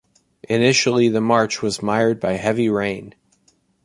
[0.49, 3.13] Initially the march was mired by heavy rain.